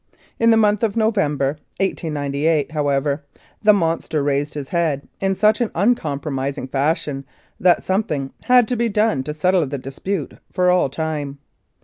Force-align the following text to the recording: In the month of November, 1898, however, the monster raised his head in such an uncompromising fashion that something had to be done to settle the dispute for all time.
In 0.39 0.49
the 0.49 0.57
month 0.57 0.81
of 0.81 0.97
November, 0.97 1.57
1898, 1.79 2.71
however, 2.71 3.23
the 3.61 3.71
monster 3.71 4.23
raised 4.23 4.55
his 4.55 4.69
head 4.69 5.07
in 5.19 5.35
such 5.35 5.61
an 5.61 5.69
uncompromising 5.75 6.69
fashion 6.69 7.23
that 7.59 7.83
something 7.83 8.33
had 8.41 8.67
to 8.69 8.75
be 8.75 8.89
done 8.89 9.21
to 9.25 9.33
settle 9.35 9.63
the 9.67 9.77
dispute 9.77 10.39
for 10.51 10.71
all 10.71 10.89
time. 10.89 11.37